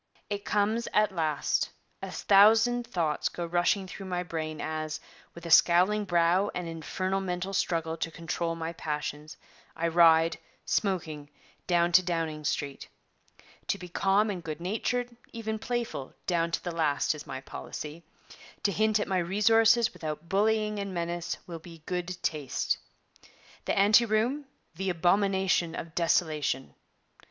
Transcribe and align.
'It 0.31 0.43
comes 0.43 0.87
at 0.95 1.11
last: 1.11 1.69
a 2.01 2.09
thousand 2.09 2.87
thoughts 2.87 3.29
go 3.29 3.45
rushing 3.45 3.85
through 3.85 4.07
my 4.07 4.23
brain 4.23 4.59
as, 4.59 4.99
with 5.35 5.45
a 5.45 5.51
scowling 5.51 6.05
brow 6.05 6.49
and 6.55 6.67
infernal 6.67 7.21
mental 7.21 7.53
struggle 7.53 7.95
to 7.95 8.09
control 8.09 8.55
my 8.55 8.73
passions, 8.73 9.37
I 9.75 9.87
ride, 9.89 10.39
smoking, 10.65 11.29
down 11.67 11.91
to 11.91 12.01
Downing 12.01 12.45
Street. 12.45 12.87
To 13.67 13.77
be 13.77 13.89
calm 13.89 14.31
and 14.31 14.43
good 14.43 14.59
natured, 14.59 15.15
even 15.33 15.59
playful, 15.59 16.15
down 16.25 16.49
to 16.49 16.63
the 16.63 16.71
last, 16.71 17.13
is 17.13 17.27
my 17.27 17.39
policy; 17.39 18.01
to 18.63 18.71
hint 18.71 18.99
at 18.99 19.07
my 19.07 19.19
resources 19.19 19.93
without 19.93 20.27
bullying 20.27 20.79
and 20.79 20.95
menace 20.95 21.37
will 21.45 21.59
be 21.59 21.83
good 21.85 22.17
taste. 22.23 22.79
The 23.65 23.77
Ante 23.77 24.07
Room, 24.07 24.45
the 24.73 24.89
Abomination 24.89 25.75
of 25.75 25.93
Desolation. 25.93 26.73